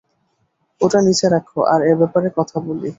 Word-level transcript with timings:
ওটা 0.81 0.99
নিচে 1.07 1.25
রাখো 1.33 1.59
আর 1.73 1.79
এ 1.83 1.93
ব্যাপারে 1.99 2.27
কথা 2.37 2.57
বলি। 2.65 2.89